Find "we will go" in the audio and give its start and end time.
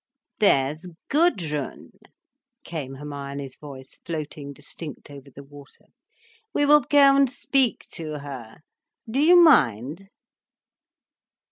6.55-7.15